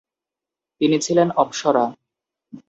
[0.81, 1.85] তিনি ছিলেন অপ্সরা।